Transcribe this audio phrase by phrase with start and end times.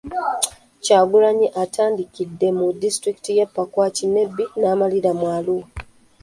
[0.83, 5.65] Kyagulanyi atandikidde mu disitulikiti y'e Pakwach, Nebbi n'amalira mu Arua.